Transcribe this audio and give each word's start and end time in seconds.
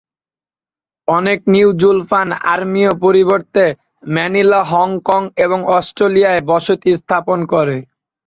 অনেক 1.07 1.39
New 1.53 1.69
Julfan 1.81 2.29
আর্মেনীয় 2.53 2.91
পরবর্তীতে 3.01 3.65
ম্যানিলা, 4.07 4.61
হংকং 4.71 5.21
এবং 5.45 5.59
অস্ট্রেলিয়ায় 5.77 6.41
বসতি 6.49 6.91
স্থাপন 7.01 7.39
করে। 7.53 7.77